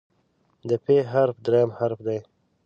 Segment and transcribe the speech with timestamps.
[0.69, 2.19] د "پ" حرف دریم حرف دی.